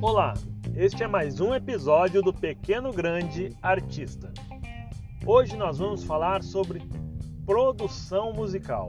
Olá, 0.00 0.34
este 0.74 1.02
é 1.02 1.06
mais 1.06 1.40
um 1.40 1.54
episódio 1.54 2.22
do 2.22 2.32
Pequeno 2.32 2.90
Grande 2.90 3.54
Artista. 3.60 4.32
Hoje 5.26 5.56
nós 5.56 5.78
vamos 5.78 6.04
falar 6.04 6.42
sobre 6.42 6.82
produção 7.44 8.32
musical. 8.32 8.88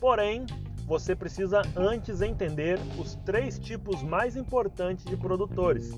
Porém, 0.00 0.46
você 0.84 1.14
precisa 1.14 1.62
antes 1.76 2.20
entender 2.22 2.78
os 2.98 3.14
três 3.24 3.58
tipos 3.58 4.02
mais 4.02 4.36
importantes 4.36 5.04
de 5.04 5.16
produtores, 5.16 5.92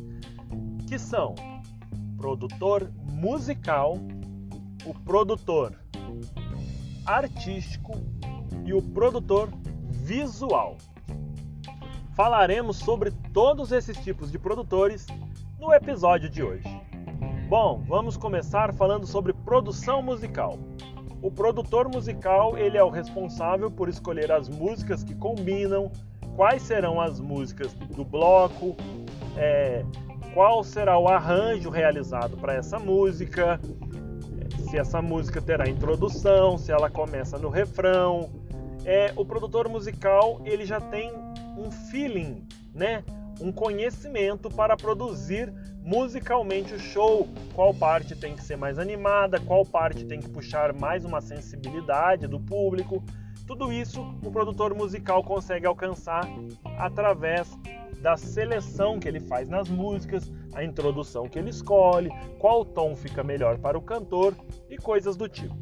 que 0.87 0.99
são 0.99 1.35
produtor 2.19 2.91
musical, 3.13 3.97
o 4.85 4.93
produtor 4.93 5.75
artístico 7.07 7.93
e 8.67 8.75
o 8.75 8.83
produtor 8.83 9.49
visual. 9.91 10.77
Falaremos 12.15 12.77
sobre 12.77 13.11
todos 13.33 13.73
esses 13.73 13.97
tipos 13.97 14.31
de 14.31 14.39
produtores 14.39 15.05
no 15.59 15.73
episódio 15.75 16.31
de 16.31 16.45
hoje. 16.45 16.65
Bom, 17.49 17.83
vamos 17.89 18.17
começar 18.17 18.73
falando 18.73 19.05
sobre 19.05 19.33
produção 19.33 20.01
musical. 20.01 20.57
O 21.21 21.29
produtor 21.29 21.89
musical 21.89 22.57
ele 22.57 22.79
é 22.79 22.85
o 22.85 22.89
responsável 22.89 23.69
por 23.69 23.89
escolher 23.89 24.31
as 24.31 24.49
músicas 24.49 25.03
que 25.03 25.13
combinam, 25.17 25.91
quais 26.37 26.63
serão 26.63 27.01
as 27.01 27.19
músicas 27.19 27.75
do 27.75 28.05
bloco, 28.05 28.77
é, 29.37 29.85
qual 30.33 30.63
será 30.63 30.97
o 30.97 31.09
arranjo 31.09 31.69
realizado 31.69 32.37
para 32.37 32.55
essa 32.55 32.79
música, 32.79 33.61
se 34.69 34.79
essa 34.79 35.03
música 35.03 35.43
terá 35.43 35.69
introdução, 35.69 36.59
se 36.59 36.71
ela 36.71 36.89
começa 36.89 37.39
no 37.39 37.49
refrão. 37.49 38.31
É, 38.85 39.13
o 39.17 39.25
produtor 39.25 39.69
musical 39.69 40.41
ele 40.45 40.65
já 40.65 40.81
tem 40.81 41.25
um 41.57 41.71
feeling, 41.71 42.47
né? 42.75 43.05
um 43.41 43.51
conhecimento 43.51 44.49
para 44.49 44.77
produzir 44.77 45.53
musicalmente 45.83 46.75
o 46.75 46.79
show, 46.79 47.29
qual 47.53 47.75
parte 47.75 48.17
tem 48.17 48.35
que 48.35 48.43
ser 48.43 48.57
mais 48.57 48.79
animada, 48.79 49.41
qual 49.41 49.65
parte 49.65 50.05
tem 50.05 50.21
que 50.21 50.29
puxar 50.29 50.73
mais 50.73 51.05
uma 51.05 51.21
sensibilidade 51.21 52.27
do 52.27 52.41
público. 52.41 53.03
Tudo 53.47 53.73
isso 53.73 54.01
o 54.25 54.31
produtor 54.31 54.75
musical 54.75 55.23
consegue 55.23 55.67
alcançar 55.67 56.27
através 56.79 57.49
da 58.01 58.17
seleção 58.17 58.99
que 58.99 59.09
ele 59.09 59.21
faz 59.21 59.49
nas 59.49 59.69
músicas, 59.69 60.31
a 60.55 60.65
introdução 60.65 61.29
que 61.29 61.39
ele 61.39 61.51
escolhe, 61.51 62.11
qual 62.39 62.65
tom 62.65 62.95
fica 62.95 63.23
melhor 63.23 63.59
para 63.59 63.77
o 63.77 63.83
cantor 63.83 64.35
e 64.71 64.77
coisas 64.77 65.17
do 65.17 65.29
tipo. 65.29 65.55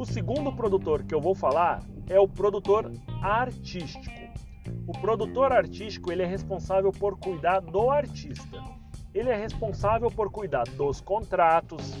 O 0.00 0.06
segundo 0.06 0.50
produtor 0.50 1.02
que 1.02 1.14
eu 1.14 1.20
vou 1.20 1.34
falar 1.34 1.82
é 2.08 2.18
o 2.18 2.26
produtor 2.26 2.90
artístico. 3.20 4.16
O 4.86 4.92
produtor 4.92 5.52
artístico 5.52 6.10
ele 6.10 6.22
é 6.22 6.26
responsável 6.26 6.90
por 6.90 7.18
cuidar 7.18 7.60
do 7.60 7.90
artista. 7.90 8.64
Ele 9.12 9.28
é 9.28 9.36
responsável 9.36 10.10
por 10.10 10.32
cuidar 10.32 10.64
dos 10.68 11.02
contratos, 11.02 11.92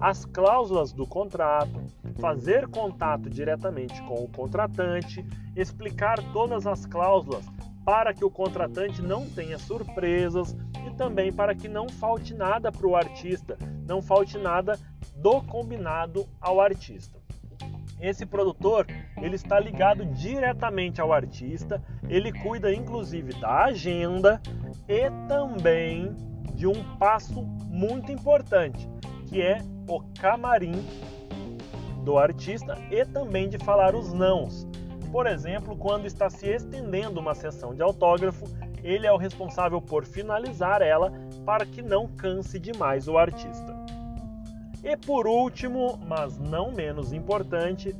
as 0.00 0.24
cláusulas 0.24 0.94
do 0.94 1.06
contrato, 1.06 1.78
fazer 2.18 2.68
contato 2.68 3.28
diretamente 3.28 4.00
com 4.04 4.24
o 4.24 4.28
contratante, 4.28 5.22
explicar 5.54 6.16
todas 6.32 6.66
as 6.66 6.86
cláusulas 6.86 7.44
para 7.84 8.14
que 8.14 8.24
o 8.24 8.30
contratante 8.30 9.02
não 9.02 9.28
tenha 9.28 9.58
surpresas 9.58 10.56
e 10.86 10.90
também 10.96 11.30
para 11.30 11.54
que 11.54 11.68
não 11.68 11.86
falte 11.86 12.32
nada 12.32 12.72
para 12.72 12.86
o 12.86 12.96
artista, 12.96 13.58
não 13.86 14.00
falte 14.00 14.38
nada 14.38 14.78
do 15.16 15.42
combinado 15.42 16.26
ao 16.40 16.58
artista. 16.58 17.21
Esse 18.02 18.26
produtor, 18.26 18.84
ele 19.16 19.36
está 19.36 19.60
ligado 19.60 20.04
diretamente 20.06 21.00
ao 21.00 21.12
artista, 21.12 21.80
ele 22.08 22.32
cuida 22.32 22.74
inclusive 22.74 23.32
da 23.40 23.66
agenda 23.66 24.42
e 24.88 25.08
também 25.28 26.12
de 26.52 26.66
um 26.66 26.82
passo 26.98 27.42
muito 27.68 28.10
importante, 28.10 28.90
que 29.28 29.40
é 29.40 29.58
o 29.88 30.00
camarim 30.20 30.84
do 32.04 32.18
artista 32.18 32.76
e 32.90 33.04
também 33.04 33.48
de 33.48 33.58
falar 33.58 33.94
os 33.94 34.12
nãos. 34.12 34.66
Por 35.12 35.28
exemplo, 35.28 35.76
quando 35.76 36.04
está 36.04 36.28
se 36.28 36.48
estendendo 36.48 37.20
uma 37.20 37.34
sessão 37.34 37.72
de 37.72 37.82
autógrafo, 37.82 38.46
ele 38.82 39.06
é 39.06 39.12
o 39.12 39.16
responsável 39.16 39.80
por 39.80 40.04
finalizar 40.04 40.82
ela 40.82 41.12
para 41.46 41.64
que 41.64 41.80
não 41.80 42.08
canse 42.08 42.58
demais 42.58 43.06
o 43.06 43.16
artista. 43.16 43.81
E 44.84 44.96
por 44.96 45.28
último, 45.28 45.96
mas 46.08 46.38
não 46.38 46.72
menos 46.72 47.12
importante, 47.12 47.94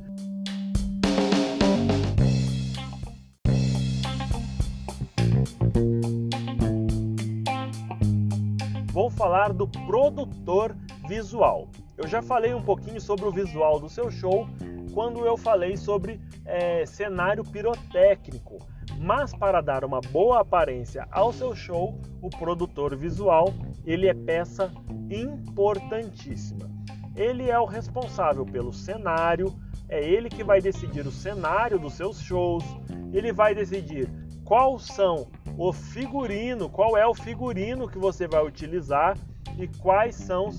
vou 8.91 9.09
falar 9.09 9.53
do 9.53 9.65
produtor 9.65 10.75
visual. 11.07 11.69
Eu 11.97 12.05
já 12.05 12.21
falei 12.21 12.53
um 12.53 12.61
pouquinho 12.61 12.99
sobre 12.99 13.25
o 13.25 13.31
visual 13.31 13.79
do 13.79 13.87
seu 13.87 14.11
show 14.11 14.45
quando 14.93 15.25
eu 15.25 15.37
falei 15.37 15.77
sobre 15.77 16.19
é, 16.45 16.85
cenário 16.85 17.45
pirotécnico. 17.45 18.59
Mas 18.99 19.33
para 19.33 19.61
dar 19.61 19.85
uma 19.85 20.01
boa 20.01 20.41
aparência 20.41 21.07
ao 21.11 21.31
seu 21.31 21.55
show, 21.55 21.97
o 22.21 22.29
produtor 22.29 22.95
visual 22.95 23.53
ele 23.85 24.07
é 24.07 24.13
peça 24.13 24.69
importantíssima. 25.09 26.72
Ele 27.15 27.49
é 27.49 27.59
o 27.59 27.65
responsável 27.65 28.45
pelo 28.45 28.73
cenário, 28.73 29.53
é 29.87 30.03
ele 30.03 30.29
que 30.29 30.43
vai 30.43 30.59
decidir 30.59 31.05
o 31.05 31.11
cenário 31.11 31.77
dos 31.77 31.93
seus 31.93 32.19
shows, 32.19 32.63
ele 33.11 33.31
vai 33.31 33.53
decidir 33.53 34.09
qual 34.43 34.79
são 34.79 35.27
o 35.57 35.71
figurino, 35.71 36.69
qual 36.69 36.97
é 36.97 37.05
o 37.05 37.13
figurino 37.13 37.87
que 37.87 37.99
você 37.99 38.27
vai 38.27 38.43
utilizar 38.45 39.17
e 39.57 39.67
quais 39.67 40.15
são 40.15 40.49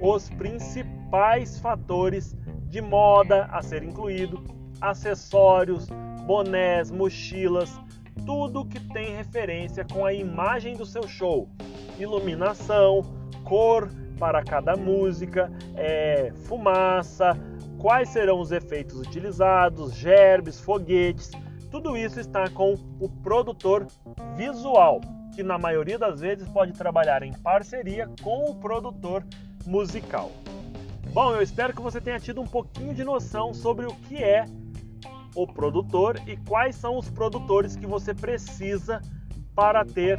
os 0.00 0.30
principais 0.30 1.58
fatores 1.58 2.36
de 2.68 2.80
moda 2.80 3.46
a 3.46 3.62
ser 3.62 3.82
incluído, 3.82 4.42
acessórios, 4.80 5.88
bonés, 6.26 6.90
mochilas, 6.90 7.80
tudo 8.24 8.64
que 8.64 8.80
tem 8.80 9.16
referência 9.16 9.84
com 9.84 10.06
a 10.06 10.12
imagem 10.12 10.76
do 10.76 10.86
seu 10.86 11.06
show, 11.06 11.48
iluminação, 11.98 13.02
cor 13.44 13.88
para 14.18 14.42
cada 14.42 14.76
música, 14.76 15.50
é, 15.76 16.32
fumaça, 16.46 17.38
quais 17.78 18.08
serão 18.08 18.40
os 18.40 18.52
efeitos 18.52 18.98
utilizados, 18.98 19.94
gerbes, 19.94 20.60
foguetes, 20.60 21.30
tudo 21.70 21.96
isso 21.96 22.20
está 22.20 22.48
com 22.48 22.74
o 23.00 23.08
produtor 23.08 23.86
visual, 24.36 25.00
que 25.34 25.42
na 25.42 25.58
maioria 25.58 25.98
das 25.98 26.20
vezes 26.20 26.48
pode 26.48 26.72
trabalhar 26.72 27.22
em 27.22 27.32
parceria 27.32 28.08
com 28.22 28.44
o 28.50 28.54
produtor 28.54 29.24
musical. 29.66 30.30
Bom, 31.12 31.32
eu 31.32 31.42
espero 31.42 31.74
que 31.74 31.82
você 31.82 32.00
tenha 32.00 32.18
tido 32.20 32.40
um 32.40 32.46
pouquinho 32.46 32.94
de 32.94 33.04
noção 33.04 33.52
sobre 33.52 33.86
o 33.86 33.94
que 33.94 34.22
é 34.22 34.44
o 35.34 35.46
produtor 35.46 36.20
e 36.26 36.36
quais 36.36 36.76
são 36.76 36.96
os 36.96 37.10
produtores 37.10 37.76
que 37.76 37.86
você 37.86 38.14
precisa 38.14 39.00
para 39.54 39.84
ter 39.84 40.18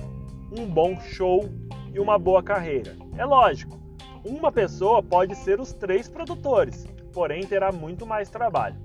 um 0.58 0.66
bom 0.66 1.00
show 1.00 1.50
e 1.94 2.00
uma 2.00 2.20
boa 2.20 2.44
carreira. 2.44 2.96
É 3.18 3.26
lógico, 3.26 3.80
uma 4.26 4.52
pessoa 4.52 5.04
pode 5.04 5.36
ser 5.36 5.60
os 5.60 5.72
três 5.72 6.10
produtores, 6.10 6.86
porém 7.14 7.46
terá 7.46 7.72
muito 7.72 8.06
mais 8.06 8.30
trabalho. 8.30 8.76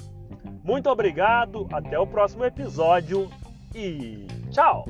Muito 0.63 0.89
obrigado, 0.89 1.67
até 1.73 1.99
o 1.99 2.07
próximo 2.07 2.45
episódio 2.45 3.29
e 3.75 4.27
tchau! 4.51 4.85